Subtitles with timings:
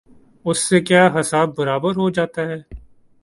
[0.45, 2.57] اس سے کیا حساب برابر ہو جاتا ہے؟